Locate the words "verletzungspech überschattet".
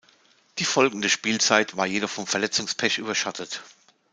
2.25-3.61